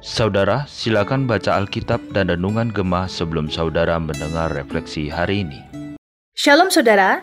Saudara, 0.00 0.64
silakan 0.64 1.28
baca 1.28 1.60
Alkitab 1.60 2.00
dan 2.16 2.32
Renungan 2.32 2.72
Gemah 2.72 3.04
sebelum 3.04 3.52
saudara 3.52 4.00
mendengar 4.00 4.48
refleksi 4.48 5.12
hari 5.12 5.44
ini. 5.44 5.60
Shalom 6.32 6.72
saudara, 6.72 7.20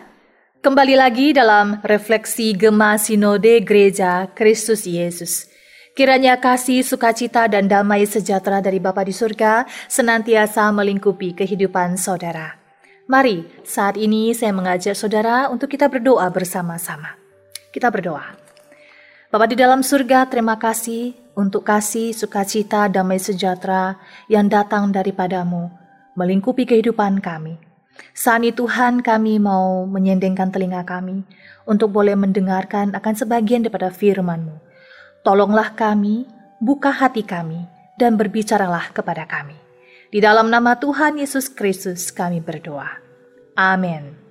kembali 0.62 0.94
lagi 0.94 1.34
dalam 1.34 1.82
refleksi 1.82 2.54
Gemah 2.54 3.02
Sinode 3.02 3.66
Gereja 3.66 4.30
Kristus 4.30 4.86
Yesus. 4.86 5.50
Kiranya 5.98 6.38
kasih, 6.38 6.86
sukacita, 6.86 7.50
dan 7.50 7.66
damai 7.66 8.06
sejahtera 8.06 8.62
dari 8.62 8.78
Bapa 8.78 9.02
di 9.02 9.12
surga 9.12 9.66
senantiasa 9.90 10.70
melingkupi 10.70 11.34
kehidupan 11.34 11.98
saudara. 11.98 12.62
Mari, 13.10 13.42
saat 13.66 13.98
ini 13.98 14.32
saya 14.38 14.54
mengajak 14.54 14.94
saudara 14.94 15.50
untuk 15.50 15.66
kita 15.66 15.90
berdoa 15.90 16.30
bersama-sama. 16.30 17.18
Kita 17.74 17.90
berdoa. 17.90 18.41
Bapa 19.32 19.48
di 19.48 19.56
dalam 19.56 19.80
surga, 19.80 20.28
terima 20.28 20.60
kasih 20.60 21.16
untuk 21.32 21.64
kasih, 21.64 22.12
sukacita, 22.12 22.84
damai 22.92 23.16
sejahtera 23.16 23.96
yang 24.28 24.44
datang 24.44 24.92
daripadamu, 24.92 25.72
melingkupi 26.12 26.68
kehidupan 26.68 27.24
kami. 27.24 27.56
Saat 28.12 28.44
ini 28.44 28.52
Tuhan 28.52 29.00
kami 29.00 29.40
mau 29.40 29.88
menyendengkan 29.88 30.52
telinga 30.52 30.84
kami 30.84 31.24
untuk 31.64 31.96
boleh 31.96 32.12
mendengarkan 32.12 32.92
akan 32.92 33.14
sebagian 33.16 33.64
daripada 33.64 33.88
firman-Mu. 33.88 34.60
Tolonglah 35.24 35.72
kami, 35.80 36.28
buka 36.60 36.92
hati 36.92 37.24
kami, 37.24 37.64
dan 37.96 38.20
berbicaralah 38.20 38.92
kepada 38.92 39.24
kami. 39.24 39.56
Di 40.12 40.20
dalam 40.20 40.52
nama 40.52 40.76
Tuhan 40.76 41.16
Yesus 41.16 41.48
Kristus 41.48 42.12
kami 42.12 42.44
berdoa. 42.44 43.00
Amin. 43.56 44.21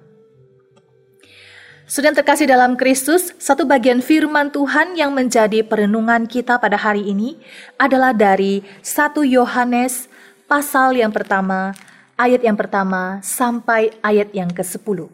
Sudah 1.91 2.15
terkasih 2.15 2.47
dalam 2.47 2.79
Kristus, 2.79 3.35
satu 3.35 3.67
bagian 3.67 3.99
firman 3.99 4.47
Tuhan 4.47 4.95
yang 4.95 5.11
menjadi 5.11 5.59
perenungan 5.59 6.23
kita 6.23 6.55
pada 6.55 6.79
hari 6.79 7.03
ini 7.03 7.35
adalah 7.75 8.15
dari 8.15 8.63
1 8.79 9.11
Yohanes 9.27 10.07
pasal 10.48 10.95
yang 10.95 11.11
pertama, 11.11 11.75
ayat 12.15 12.48
yang 12.48 12.55
pertama 12.55 13.20
sampai 13.20 13.91
ayat 13.99 14.31
yang 14.31 14.48
ke-10. 14.48 15.11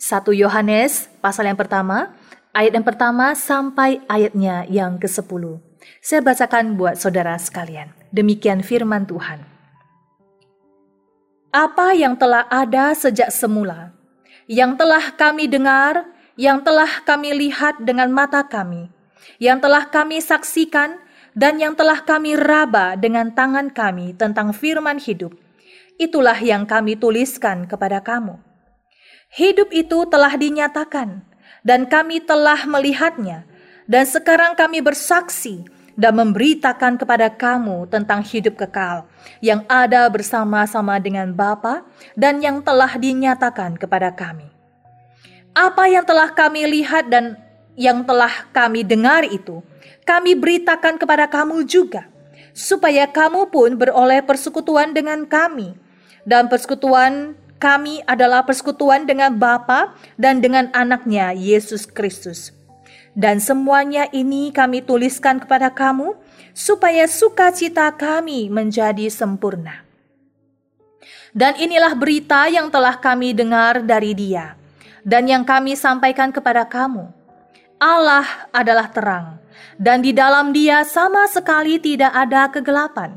1 0.00 0.40
Yohanes 0.40 1.12
pasal 1.20 1.52
yang 1.52 1.58
pertama, 1.60 2.16
ayat 2.56 2.72
yang 2.72 2.86
pertama 2.88 3.36
sampai 3.36 4.00
ayatnya 4.08 4.64
yang 4.72 4.96
ke-10. 4.96 5.60
Saya 6.00 6.24
bacakan 6.24 6.80
buat 6.80 6.96
saudara 6.96 7.36
sekalian. 7.36 7.92
Demikian 8.08 8.64
firman 8.64 9.04
Tuhan. 9.04 9.44
Apa 11.52 11.92
yang 11.92 12.16
telah 12.16 12.48
ada 12.48 12.96
sejak 12.96 13.28
semula, 13.28 13.92
yang 14.46 14.78
telah 14.78 15.14
kami 15.18 15.50
dengar, 15.50 16.06
yang 16.38 16.62
telah 16.62 17.02
kami 17.02 17.34
lihat 17.34 17.82
dengan 17.82 18.10
mata 18.14 18.46
kami, 18.46 18.90
yang 19.42 19.58
telah 19.58 19.90
kami 19.90 20.22
saksikan, 20.22 21.02
dan 21.36 21.60
yang 21.60 21.76
telah 21.76 22.00
kami 22.00 22.32
raba 22.32 22.96
dengan 22.96 23.34
tangan 23.34 23.68
kami 23.68 24.16
tentang 24.16 24.56
firman 24.56 24.96
hidup. 24.96 25.36
Itulah 26.00 26.38
yang 26.40 26.64
kami 26.64 26.96
tuliskan 26.96 27.68
kepada 27.68 28.00
kamu. 28.00 28.40
Hidup 29.34 29.68
itu 29.74 30.06
telah 30.08 30.32
dinyatakan, 30.32 31.26
dan 31.66 31.90
kami 31.90 32.22
telah 32.22 32.64
melihatnya, 32.64 33.44
dan 33.90 34.06
sekarang 34.06 34.54
kami 34.54 34.80
bersaksi 34.80 35.66
dan 35.96 36.12
memberitakan 36.12 37.00
kepada 37.00 37.32
kamu 37.32 37.88
tentang 37.88 38.20
hidup 38.20 38.60
kekal 38.60 39.08
yang 39.40 39.64
ada 39.66 40.06
bersama-sama 40.12 41.00
dengan 41.00 41.32
Bapa 41.32 41.82
dan 42.14 42.44
yang 42.44 42.60
telah 42.60 42.94
dinyatakan 42.94 43.80
kepada 43.80 44.12
kami. 44.12 44.52
Apa 45.56 45.88
yang 45.88 46.04
telah 46.04 46.28
kami 46.36 46.68
lihat 46.68 47.08
dan 47.08 47.40
yang 47.80 48.04
telah 48.04 48.44
kami 48.52 48.84
dengar 48.84 49.24
itu, 49.24 49.64
kami 50.04 50.36
beritakan 50.36 51.00
kepada 51.00 51.24
kamu 51.24 51.64
juga, 51.64 52.08
supaya 52.52 53.08
kamu 53.08 53.48
pun 53.48 53.76
beroleh 53.76 54.20
persekutuan 54.20 54.92
dengan 54.92 55.24
kami. 55.24 55.76
Dan 56.26 56.50
persekutuan 56.50 57.38
kami 57.56 58.04
adalah 58.04 58.44
persekutuan 58.44 59.08
dengan 59.08 59.32
Bapa 59.32 59.96
dan 60.20 60.44
dengan 60.44 60.68
anaknya 60.76 61.32
Yesus 61.32 61.88
Kristus. 61.88 62.52
Dan 63.16 63.40
semuanya 63.40 64.12
ini 64.12 64.52
kami 64.52 64.84
tuliskan 64.84 65.40
kepada 65.40 65.72
kamu, 65.72 66.12
supaya 66.52 67.08
sukacita 67.08 67.88
kami 67.96 68.52
menjadi 68.52 69.08
sempurna. 69.08 69.88
Dan 71.32 71.56
inilah 71.56 71.96
berita 71.96 72.44
yang 72.52 72.68
telah 72.68 73.00
kami 73.00 73.32
dengar 73.32 73.80
dari 73.80 74.12
dia, 74.12 74.52
dan 75.00 75.24
yang 75.28 75.48
kami 75.48 75.76
sampaikan 75.76 76.28
kepada 76.28 76.68
kamu. 76.68 77.08
Allah 77.80 78.24
adalah 78.52 78.88
terang, 78.88 79.40
dan 79.76 80.04
di 80.04 80.16
dalam 80.16 80.52
dia 80.52 80.84
sama 80.84 81.24
sekali 81.28 81.76
tidak 81.80 82.12
ada 82.12 82.48
kegelapan. 82.52 83.16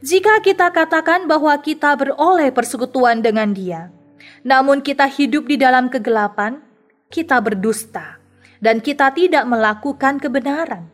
Jika 0.00 0.40
kita 0.40 0.72
katakan 0.72 1.28
bahwa 1.28 1.52
kita 1.60 1.92
beroleh 1.92 2.52
persekutuan 2.52 3.20
dengan 3.20 3.52
dia, 3.52 3.92
namun 4.44 4.80
kita 4.80 5.04
hidup 5.08 5.48
di 5.48 5.60
dalam 5.60 5.92
kegelapan, 5.92 6.60
kita 7.08 7.40
berdusta 7.40 8.19
dan 8.60 8.78
kita 8.84 9.10
tidak 9.16 9.44
melakukan 9.48 10.20
kebenaran. 10.20 10.86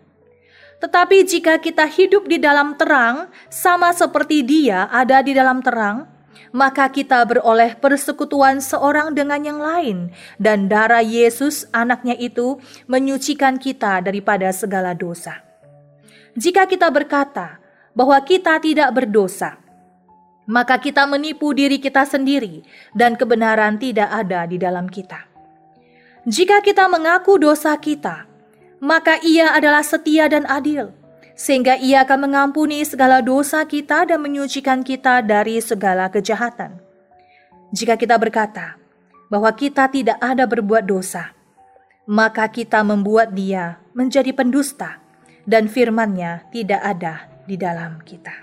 Tetapi 0.81 1.27
jika 1.27 1.59
kita 1.59 1.84
hidup 1.88 2.28
di 2.31 2.38
dalam 2.38 2.77
terang, 2.78 3.28
sama 3.49 3.93
seperti 3.93 4.44
Dia 4.44 4.87
ada 4.93 5.21
di 5.25 5.32
dalam 5.32 5.65
terang, 5.65 6.04
maka 6.53 6.88
kita 6.88 7.25
beroleh 7.25 7.77
persekutuan 7.77 8.60
seorang 8.60 9.12
dengan 9.16 9.41
yang 9.43 9.60
lain, 9.60 10.12
dan 10.37 10.69
darah 10.69 11.03
Yesus, 11.03 11.69
anaknya 11.72 12.16
itu, 12.16 12.60
menyucikan 12.87 13.56
kita 13.56 14.04
daripada 14.04 14.53
segala 14.53 14.93
dosa. 14.93 15.41
Jika 16.37 16.69
kita 16.69 16.93
berkata 16.93 17.56
bahwa 17.97 18.21
kita 18.21 18.60
tidak 18.60 18.93
berdosa, 18.93 19.56
maka 20.44 20.77
kita 20.78 21.09
menipu 21.09 21.56
diri 21.56 21.81
kita 21.81 22.04
sendiri, 22.04 22.62
dan 22.93 23.16
kebenaran 23.16 23.81
tidak 23.81 24.12
ada 24.12 24.44
di 24.44 24.60
dalam 24.60 24.87
kita. 24.87 25.36
Jika 26.27 26.59
kita 26.59 26.91
mengaku 26.91 27.39
dosa 27.39 27.71
kita, 27.79 28.27
maka 28.83 29.15
Ia 29.23 29.55
adalah 29.55 29.87
setia 29.87 30.27
dan 30.27 30.43
adil, 30.51 30.91
sehingga 31.39 31.79
Ia 31.79 32.03
akan 32.03 32.27
mengampuni 32.27 32.83
segala 32.83 33.23
dosa 33.23 33.63
kita 33.63 34.11
dan 34.11 34.19
menyucikan 34.19 34.83
kita 34.83 35.23
dari 35.23 35.63
segala 35.63 36.11
kejahatan. 36.11 36.83
Jika 37.71 37.95
kita 37.95 38.19
berkata 38.19 38.75
bahwa 39.31 39.55
kita 39.55 39.87
tidak 39.87 40.19
ada 40.19 40.51
berbuat 40.51 40.83
dosa, 40.91 41.31
maka 42.11 42.51
kita 42.51 42.83
membuat 42.83 43.31
Dia 43.31 43.79
menjadi 43.95 44.35
pendusta, 44.35 44.99
dan 45.47 45.71
firman-Nya 45.71 46.51
tidak 46.51 46.83
ada 46.83 47.31
di 47.47 47.55
dalam 47.55 48.03
kita. 48.03 48.35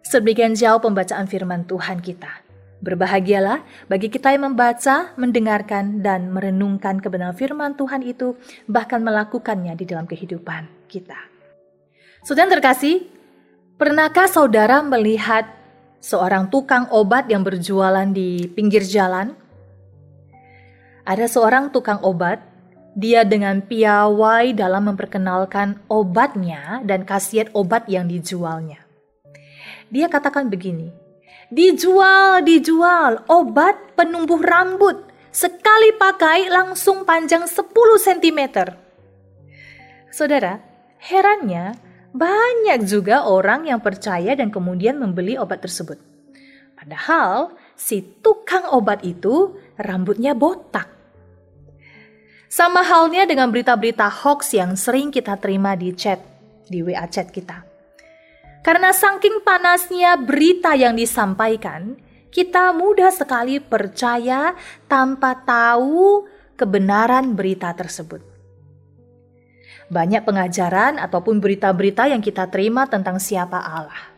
Sebagian 0.00 0.56
jauh 0.56 0.80
pembacaan 0.80 1.28
firman 1.28 1.68
Tuhan 1.68 2.00
kita. 2.00 2.43
Berbahagialah 2.84 3.64
bagi 3.88 4.12
kita 4.12 4.36
yang 4.36 4.52
membaca, 4.52 5.16
mendengarkan, 5.16 6.04
dan 6.04 6.28
merenungkan 6.28 7.00
kebenaran 7.00 7.32
firman 7.32 7.72
Tuhan 7.80 8.04
itu, 8.04 8.36
bahkan 8.68 9.00
melakukannya 9.00 9.72
di 9.72 9.88
dalam 9.88 10.04
kehidupan 10.04 10.68
kita. 10.84 11.16
Saudara 12.20 12.60
terkasih, 12.60 13.08
pernahkah 13.80 14.28
saudara 14.28 14.84
melihat 14.84 15.48
seorang 16.04 16.52
tukang 16.52 16.84
obat 16.92 17.24
yang 17.32 17.40
berjualan 17.40 18.04
di 18.12 18.52
pinggir 18.52 18.84
jalan? 18.84 19.32
Ada 21.08 21.24
seorang 21.24 21.72
tukang 21.72 22.04
obat 22.04 22.44
dia 22.92 23.24
dengan 23.24 23.64
piawai 23.64 24.52
dalam 24.52 24.92
memperkenalkan 24.92 25.80
obatnya 25.88 26.84
dan 26.84 27.08
khasiat 27.08 27.48
obat 27.56 27.88
yang 27.88 28.12
dijualnya. 28.12 28.84
Dia 29.88 30.08
katakan 30.08 30.48
begini, 30.48 31.03
dijual, 31.50 32.44
dijual 32.44 33.24
obat 33.28 33.96
penumbuh 33.98 34.40
rambut, 34.40 35.08
sekali 35.32 35.96
pakai 35.96 36.48
langsung 36.48 37.02
panjang 37.02 37.44
10 37.44 37.60
cm. 38.00 38.40
Saudara, 40.14 40.62
herannya 41.02 41.74
banyak 42.14 42.86
juga 42.86 43.26
orang 43.26 43.66
yang 43.66 43.82
percaya 43.82 44.38
dan 44.38 44.54
kemudian 44.54 44.96
membeli 44.96 45.34
obat 45.34 45.60
tersebut. 45.64 45.98
Padahal 46.78 47.56
si 47.74 48.00
tukang 48.22 48.70
obat 48.70 49.02
itu 49.02 49.58
rambutnya 49.74 50.36
botak 50.38 50.94
sama 52.54 52.86
halnya 52.86 53.26
dengan 53.26 53.50
berita-berita 53.50 54.06
hoax 54.06 54.54
yang 54.54 54.78
sering 54.78 55.10
kita 55.10 55.34
terima 55.42 55.74
di 55.74 55.90
chat, 55.90 56.22
di 56.70 56.86
WA 56.86 57.02
chat 57.10 57.34
kita. 57.34 57.73
Karena 58.64 58.96
saking 58.96 59.44
panasnya 59.44 60.16
berita 60.16 60.72
yang 60.72 60.96
disampaikan, 60.96 62.00
kita 62.32 62.72
mudah 62.72 63.12
sekali 63.12 63.60
percaya 63.60 64.56
tanpa 64.88 65.36
tahu 65.44 66.24
kebenaran 66.56 67.36
berita 67.36 67.76
tersebut. 67.76 68.24
Banyak 69.92 70.24
pengajaran 70.24 70.96
ataupun 70.96 71.44
berita-berita 71.44 72.08
yang 72.08 72.24
kita 72.24 72.48
terima 72.48 72.88
tentang 72.88 73.20
siapa 73.20 73.60
Allah. 73.60 74.16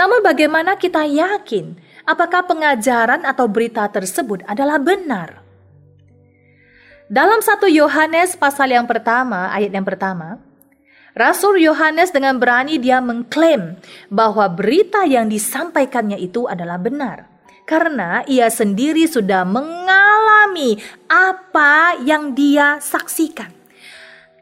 Namun 0.00 0.24
bagaimana 0.24 0.80
kita 0.80 1.04
yakin 1.04 1.76
apakah 2.08 2.48
pengajaran 2.48 3.28
atau 3.28 3.44
berita 3.44 3.84
tersebut 3.92 4.40
adalah 4.48 4.80
benar? 4.80 5.44
Dalam 7.12 7.44
satu 7.44 7.68
Yohanes 7.68 8.40
pasal 8.40 8.72
yang 8.72 8.88
pertama, 8.88 9.52
ayat 9.52 9.74
yang 9.74 9.84
pertama, 9.84 10.40
Rasul 11.14 11.58
Yohanes 11.58 12.14
dengan 12.14 12.38
berani 12.38 12.78
dia 12.78 13.02
mengklaim 13.02 13.74
bahwa 14.10 14.46
berita 14.46 15.02
yang 15.02 15.26
disampaikannya 15.26 16.18
itu 16.22 16.46
adalah 16.46 16.78
benar. 16.78 17.26
Karena 17.66 18.26
ia 18.26 18.50
sendiri 18.50 19.06
sudah 19.06 19.46
mengalami 19.46 20.78
apa 21.06 21.98
yang 22.02 22.34
dia 22.34 22.82
saksikan. 22.82 23.50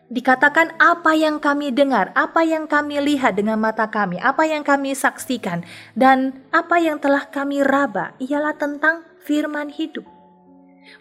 Dikatakan 0.09 0.81
apa 0.81 1.12
yang 1.12 1.37
kami 1.37 1.69
dengar, 1.69 2.17
apa 2.17 2.41
yang 2.41 2.65
kami 2.65 2.97
lihat 2.97 3.37
dengan 3.37 3.61
mata 3.61 3.85
kami, 3.93 4.17
apa 4.17 4.49
yang 4.49 4.64
kami 4.64 4.97
saksikan, 4.97 5.69
dan 5.93 6.41
apa 6.49 6.81
yang 6.81 6.97
telah 6.97 7.29
kami 7.29 7.61
raba 7.61 8.17
ialah 8.17 8.56
tentang 8.56 9.05
firman 9.21 9.69
hidup. 9.69 10.09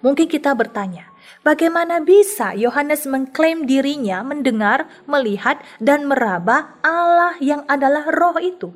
Mungkin 0.03 0.27
kita 0.27 0.51
bertanya, 0.51 1.07
bagaimana 1.41 2.03
bisa 2.03 2.53
Yohanes 2.57 3.07
mengklaim 3.07 3.63
dirinya 3.65 4.21
mendengar, 4.21 4.89
melihat, 5.09 5.61
dan 5.79 6.05
meraba 6.05 6.77
Allah 6.83 7.35
yang 7.39 7.63
adalah 7.65 8.07
roh 8.11 8.37
itu? 8.41 8.73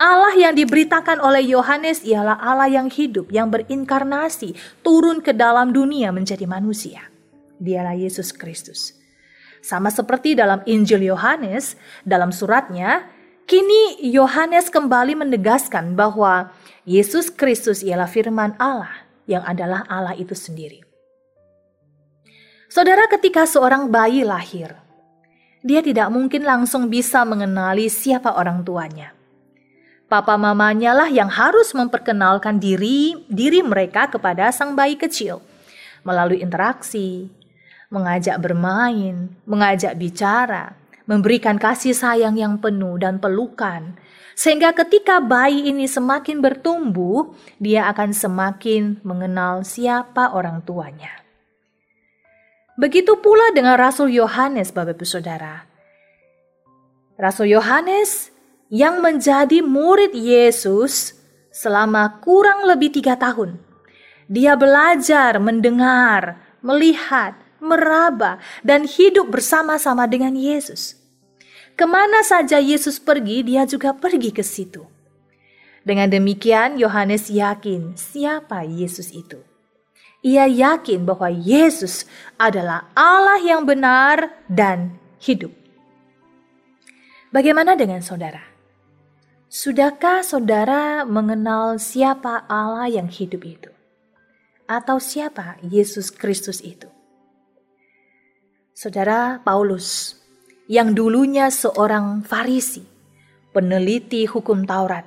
Allah 0.00 0.32
yang 0.32 0.56
diberitakan 0.56 1.20
oleh 1.20 1.44
Yohanes 1.44 2.00
ialah 2.08 2.40
Allah 2.40 2.72
yang 2.72 2.88
hidup, 2.88 3.28
yang 3.28 3.52
berinkarnasi, 3.52 4.56
turun 4.80 5.20
ke 5.20 5.36
dalam 5.36 5.76
dunia 5.76 6.08
menjadi 6.08 6.48
manusia. 6.48 7.04
Dialah 7.60 7.92
Yesus 7.92 8.32
Kristus. 8.32 8.96
Sama 9.60 9.92
seperti 9.92 10.32
dalam 10.32 10.64
Injil 10.64 11.04
Yohanes, 11.04 11.76
dalam 12.00 12.32
suratnya, 12.32 13.12
kini 13.44 14.00
Yohanes 14.08 14.72
kembali 14.72 15.20
menegaskan 15.20 15.92
bahwa 15.92 16.48
Yesus 16.88 17.28
Kristus 17.28 17.84
ialah 17.84 18.08
firman 18.08 18.56
Allah 18.56 19.09
yang 19.28 19.44
adalah 19.44 19.84
Allah 19.88 20.16
itu 20.16 20.32
sendiri. 20.32 20.80
Saudara, 22.70 23.10
ketika 23.10 23.44
seorang 23.44 23.90
bayi 23.90 24.22
lahir, 24.22 24.78
dia 25.60 25.84
tidak 25.84 26.08
mungkin 26.08 26.46
langsung 26.46 26.88
bisa 26.88 27.26
mengenali 27.26 27.90
siapa 27.90 28.32
orang 28.32 28.64
tuanya. 28.64 29.12
Papa 30.10 30.34
mamanya 30.34 30.90
lah 30.96 31.10
yang 31.10 31.30
harus 31.30 31.70
memperkenalkan 31.70 32.58
diri 32.58 33.14
diri 33.30 33.62
mereka 33.62 34.10
kepada 34.10 34.50
sang 34.50 34.74
bayi 34.74 34.98
kecil 34.98 35.38
melalui 36.02 36.42
interaksi, 36.42 37.30
mengajak 37.92 38.38
bermain, 38.42 39.30
mengajak 39.44 39.94
bicara, 39.94 40.79
memberikan 41.10 41.58
kasih 41.58 41.90
sayang 41.90 42.38
yang 42.38 42.62
penuh 42.62 42.94
dan 43.02 43.18
pelukan, 43.18 43.98
sehingga 44.38 44.70
ketika 44.70 45.18
bayi 45.18 45.66
ini 45.66 45.90
semakin 45.90 46.38
bertumbuh, 46.38 47.34
dia 47.58 47.90
akan 47.90 48.14
semakin 48.14 49.02
mengenal 49.02 49.66
siapa 49.66 50.30
orang 50.30 50.62
tuanya. 50.62 51.10
Begitu 52.78 53.18
pula 53.18 53.50
dengan 53.50 53.74
Rasul 53.74 54.14
Yohanes, 54.14 54.70
Bapak 54.70 54.94
Ibu 54.94 55.04
Saudara. 55.04 55.66
Rasul 57.18 57.52
Yohanes 57.52 58.30
yang 58.70 59.02
menjadi 59.02 59.60
murid 59.66 60.14
Yesus 60.14 61.18
selama 61.50 62.22
kurang 62.22 62.64
lebih 62.70 62.94
tiga 62.94 63.18
tahun. 63.18 63.58
Dia 64.30 64.54
belajar 64.54 65.42
mendengar, 65.42 66.38
melihat, 66.62 67.34
meraba, 67.58 68.38
dan 68.62 68.86
hidup 68.86 69.28
bersama-sama 69.28 70.06
dengan 70.06 70.38
Yesus. 70.38 70.99
Ke 71.80 71.88
mana 71.88 72.20
saja 72.20 72.60
Yesus 72.60 73.00
pergi, 73.00 73.40
dia 73.40 73.64
juga 73.64 73.96
pergi 73.96 74.36
ke 74.36 74.44
situ. 74.44 74.84
Dengan 75.80 76.12
demikian, 76.12 76.76
Yohanes 76.76 77.32
yakin 77.32 77.96
siapa 77.96 78.68
Yesus 78.68 79.08
itu. 79.16 79.40
Ia 80.20 80.44
yakin 80.44 81.08
bahwa 81.08 81.32
Yesus 81.32 82.04
adalah 82.36 82.84
Allah 82.92 83.40
yang 83.40 83.64
benar 83.64 84.28
dan 84.44 85.00
hidup. 85.24 85.56
Bagaimana 87.32 87.72
dengan 87.80 88.04
saudara? 88.04 88.44
Sudahkah 89.48 90.20
saudara 90.20 91.08
mengenal 91.08 91.80
siapa 91.80 92.44
Allah 92.44 92.92
yang 92.92 93.08
hidup 93.08 93.40
itu? 93.40 93.72
Atau 94.68 95.00
siapa 95.00 95.56
Yesus 95.64 96.12
Kristus 96.12 96.60
itu? 96.60 96.92
Saudara 98.76 99.40
Paulus 99.40 100.19
yang 100.70 100.94
dulunya 100.94 101.50
seorang 101.50 102.22
Farisi, 102.22 102.86
peneliti 103.50 104.22
hukum 104.30 104.62
Taurat, 104.62 105.02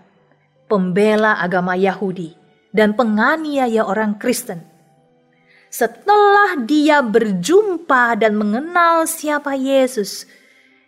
pembela 0.68 1.40
agama 1.40 1.80
Yahudi, 1.80 2.36
dan 2.76 2.92
penganiaya 3.00 3.88
orang 3.88 4.20
Kristen. 4.20 4.60
Setelah 5.72 6.60
dia 6.68 7.00
berjumpa 7.00 8.20
dan 8.20 8.36
mengenal 8.36 9.08
siapa 9.08 9.56
Yesus, 9.56 10.28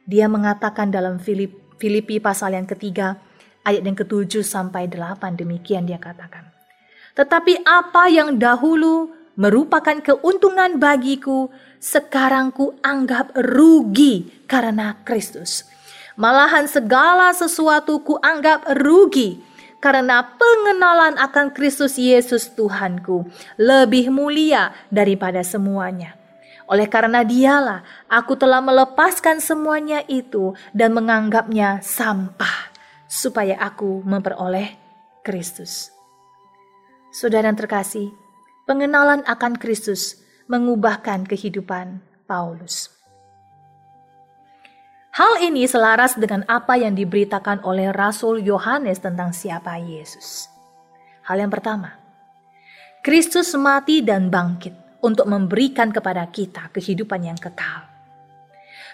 dia 0.04 0.28
mengatakan 0.28 0.92
dalam 0.92 1.24
Filip, 1.24 1.56
Filipi 1.80 2.20
pasal 2.20 2.60
yang 2.60 2.68
ketiga, 2.68 3.16
ayat 3.64 3.80
yang 3.80 3.96
ketujuh 3.96 4.44
sampai 4.44 4.92
delapan 4.92 5.40
demikian 5.40 5.88
dia 5.88 5.98
katakan. 6.04 6.52
Tetapi 7.16 7.64
apa 7.64 8.12
yang 8.12 8.36
dahulu 8.36 9.08
merupakan 9.36 10.00
keuntungan 10.02 10.80
bagiku, 10.80 11.52
sekarang 11.80 12.52
ku 12.52 12.76
anggap 12.82 13.36
rugi 13.36 14.44
karena 14.48 15.00
Kristus. 15.04 15.68
Malahan 16.16 16.66
segala 16.72 17.36
sesuatu 17.36 18.00
ku 18.00 18.16
anggap 18.24 18.64
rugi 18.80 19.44
karena 19.84 20.24
pengenalan 20.40 21.20
akan 21.20 21.52
Kristus 21.52 22.00
Yesus 22.00 22.56
Tuhanku 22.56 23.28
lebih 23.60 24.10
mulia 24.10 24.72
daripada 24.90 25.44
semuanya. 25.44 26.16
Oleh 26.66 26.90
karena 26.90 27.22
dialah 27.22 27.86
aku 28.10 28.34
telah 28.34 28.58
melepaskan 28.64 29.38
semuanya 29.38 30.02
itu 30.10 30.58
dan 30.74 30.98
menganggapnya 30.98 31.86
sampah 31.86 32.74
supaya 33.06 33.62
aku 33.62 34.02
memperoleh 34.02 34.74
Kristus. 35.22 35.94
Saudara 37.14 37.54
yang 37.54 37.60
terkasih, 37.60 38.25
pengenalan 38.66 39.22
akan 39.30 39.56
Kristus 39.62 40.20
mengubahkan 40.50 41.26
kehidupan 41.26 42.02
Paulus. 42.26 42.90
Hal 45.16 45.40
ini 45.40 45.64
selaras 45.64 46.20
dengan 46.20 46.44
apa 46.52 46.76
yang 46.76 46.92
diberitakan 46.92 47.64
oleh 47.64 47.88
Rasul 47.96 48.44
Yohanes 48.44 49.00
tentang 49.00 49.32
siapa 49.32 49.80
Yesus. 49.80 50.52
Hal 51.24 51.40
yang 51.40 51.48
pertama, 51.48 51.96
Kristus 53.00 53.56
mati 53.56 54.04
dan 54.04 54.28
bangkit 54.28 54.76
untuk 55.00 55.30
memberikan 55.30 55.94
kepada 55.94 56.28
kita 56.28 56.68
kehidupan 56.76 57.32
yang 57.32 57.40
kekal. 57.40 57.88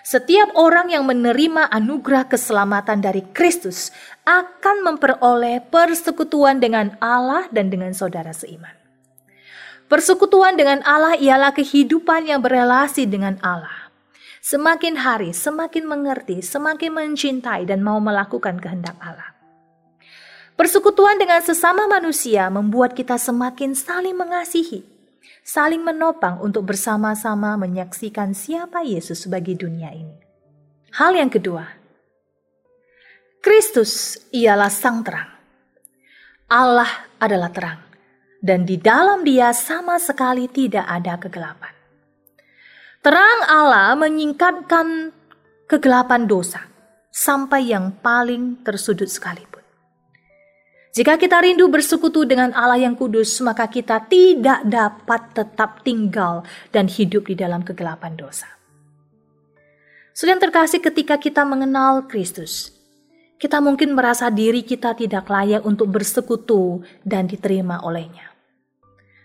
Setiap 0.05 0.53
orang 0.57 0.93
yang 0.93 1.09
menerima 1.09 1.69
anugerah 1.73 2.29
keselamatan 2.29 3.01
dari 3.01 3.25
Kristus 3.33 3.89
akan 4.25 4.81
memperoleh 4.85 5.61
persekutuan 5.73 6.61
dengan 6.61 6.97
Allah 7.01 7.49
dan 7.49 7.69
dengan 7.69 7.93
saudara 7.93 8.33
seiman. 8.33 8.80
Persekutuan 9.91 10.55
dengan 10.55 10.79
Allah 10.87 11.19
ialah 11.19 11.51
kehidupan 11.51 12.23
yang 12.23 12.39
berelasi 12.39 13.03
dengan 13.11 13.35
Allah. 13.43 13.91
Semakin 14.39 14.95
hari, 14.95 15.35
semakin 15.35 15.83
mengerti, 15.83 16.39
semakin 16.39 16.95
mencintai, 16.95 17.67
dan 17.67 17.83
mau 17.83 17.99
melakukan 17.99 18.55
kehendak 18.63 18.95
Allah. 19.03 19.35
Persekutuan 20.55 21.19
dengan 21.19 21.43
sesama 21.43 21.91
manusia 21.91 22.47
membuat 22.47 22.95
kita 22.95 23.19
semakin 23.19 23.75
saling 23.75 24.15
mengasihi, 24.15 24.87
saling 25.43 25.83
menopang 25.83 26.39
untuk 26.39 26.71
bersama-sama 26.71 27.59
menyaksikan 27.59 28.31
siapa 28.31 28.87
Yesus 28.87 29.27
bagi 29.27 29.59
dunia 29.59 29.91
ini. 29.91 30.15
Hal 30.95 31.19
yang 31.19 31.27
kedua, 31.27 31.67
Kristus 33.43 34.23
ialah 34.31 34.71
sang 34.71 35.03
terang. 35.03 35.35
Allah 36.47 37.11
adalah 37.19 37.51
terang 37.51 37.90
dan 38.41 38.65
di 38.65 38.81
dalam 38.81 39.21
dia 39.21 39.53
sama 39.53 40.01
sekali 40.01 40.49
tidak 40.49 40.83
ada 40.89 41.15
kegelapan. 41.21 41.73
Terang 43.05 43.39
Allah 43.45 43.93
menyingkapkan 43.93 45.13
kegelapan 45.69 46.25
dosa 46.25 46.65
sampai 47.13 47.69
yang 47.69 47.93
paling 48.01 48.65
tersudut 48.65 49.07
sekalipun. 49.07 49.61
Jika 50.91 51.15
kita 51.15 51.39
rindu 51.39 51.71
bersekutu 51.71 52.27
dengan 52.27 52.51
Allah 52.51 52.75
yang 52.75 52.99
kudus, 52.99 53.39
maka 53.39 53.71
kita 53.71 54.03
tidak 54.11 54.67
dapat 54.67 55.21
tetap 55.31 55.87
tinggal 55.87 56.43
dan 56.67 56.91
hidup 56.91 57.31
di 57.31 57.35
dalam 57.39 57.63
kegelapan 57.63 58.19
dosa. 58.19 58.49
Sudah 60.11 60.35
terkasih 60.35 60.83
ketika 60.83 61.15
kita 61.15 61.47
mengenal 61.47 62.11
Kristus, 62.11 62.75
kita 63.39 63.63
mungkin 63.63 63.95
merasa 63.95 64.27
diri 64.27 64.67
kita 64.67 64.91
tidak 64.91 65.31
layak 65.31 65.63
untuk 65.63 65.87
bersekutu 65.87 66.83
dan 67.07 67.23
diterima 67.23 67.79
olehnya. 67.87 68.30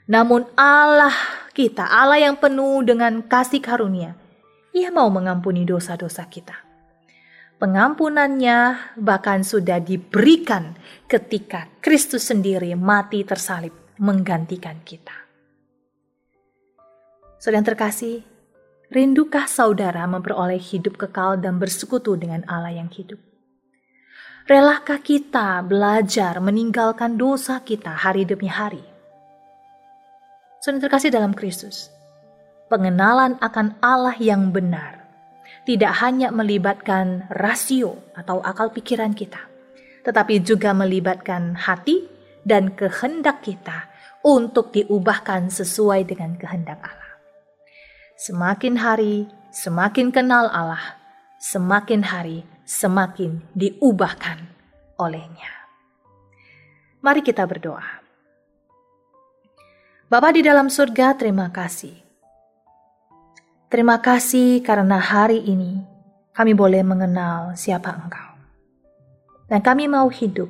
Namun 0.07 0.47
Allah 0.55 1.15
kita, 1.51 1.87
Allah 1.87 2.23
yang 2.23 2.39
penuh 2.39 2.83
dengan 2.87 3.23
kasih 3.27 3.59
karunia, 3.59 4.15
ia 4.71 4.95
mau 4.95 5.11
mengampuni 5.11 5.67
dosa-dosa 5.67 6.27
kita. 6.31 6.55
Pengampunannya 7.57 8.93
bahkan 9.01 9.41
sudah 9.41 9.81
diberikan 9.81 10.77
ketika 11.09 11.67
Kristus 11.81 12.29
sendiri 12.29 12.77
mati 12.77 13.25
tersalib 13.25 13.73
menggantikan 13.97 14.85
kita. 14.85 15.17
Saudara 17.41 17.59
yang 17.59 17.67
terkasih, 17.67 18.17
Rindukah 18.87 19.51
saudara 19.51 20.07
memperoleh 20.07 20.63
hidup 20.63 20.95
kekal 20.95 21.43
dan 21.43 21.59
bersekutu 21.59 22.15
dengan 22.15 22.47
Allah 22.47 22.71
yang 22.71 22.87
hidup? 22.87 23.19
Relakah 24.47 25.03
kita 25.03 25.59
belajar 25.67 26.39
meninggalkan 26.39 27.19
dosa 27.19 27.59
kita 27.67 27.91
hari 27.91 28.23
demi 28.23 28.47
hari? 28.47 28.96
Saudara 30.67 30.83
terkasih 30.83 31.15
dalam 31.15 31.31
Kristus, 31.31 31.95
pengenalan 32.67 33.39
akan 33.39 33.79
Allah 33.79 34.19
yang 34.19 34.51
benar 34.51 34.99
tidak 35.63 35.95
hanya 36.03 36.35
melibatkan 36.35 37.23
rasio 37.31 38.03
atau 38.19 38.43
akal 38.43 38.75
pikiran 38.75 39.15
kita, 39.15 39.39
tetapi 40.03 40.43
juga 40.43 40.75
melibatkan 40.75 41.55
hati 41.55 42.11
dan 42.43 42.75
kehendak 42.75 43.47
kita 43.47 43.87
untuk 44.27 44.75
diubahkan 44.75 45.55
sesuai 45.55 46.03
dengan 46.03 46.35
kehendak 46.35 46.83
Allah. 46.83 47.15
Semakin 48.19 48.75
hari, 48.83 49.31
semakin 49.55 50.11
kenal 50.11 50.51
Allah, 50.51 50.99
semakin 51.39 52.11
hari, 52.11 52.43
semakin 52.67 53.39
diubahkan 53.55 54.43
olehnya. 54.99 55.63
Mari 57.07 57.23
kita 57.23 57.47
berdoa. 57.47 58.06
Bapa 60.07 60.31
di 60.31 60.47
dalam 60.47 60.71
surga, 60.71 61.19
terima 61.19 61.51
kasih. 61.51 61.99
Terima 63.67 63.99
kasih 63.99 64.63
karena 64.63 65.03
hari 65.03 65.43
ini 65.43 65.83
kami 66.31 66.55
boleh 66.55 66.87
mengenal 66.87 67.59
siapa 67.59 67.91
Engkau. 67.91 68.39
Dan 69.51 69.61
kami 69.67 69.91
mau 69.91 70.07
hidup 70.07 70.47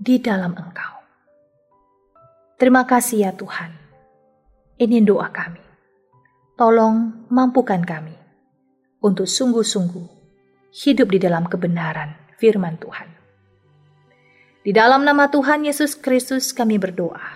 di 0.00 0.16
dalam 0.16 0.56
Engkau. 0.56 0.96
Terima 2.56 2.88
kasih 2.88 3.28
ya 3.28 3.32
Tuhan. 3.36 3.76
Ini 4.80 5.04
doa 5.04 5.28
kami 5.28 5.66
tolong 6.56 7.28
mampukan 7.28 7.84
kami 7.84 8.16
untuk 9.04 9.28
sungguh-sungguh 9.28 10.08
hidup 10.72 11.12
di 11.12 11.20
dalam 11.20 11.44
kebenaran 11.44 12.16
firman 12.40 12.80
Tuhan. 12.80 13.12
Di 14.64 14.72
dalam 14.72 15.04
nama 15.04 15.28
Tuhan 15.28 15.68
Yesus 15.68 15.94
Kristus 15.94 16.56
kami 16.56 16.80
berdoa. 16.80 17.35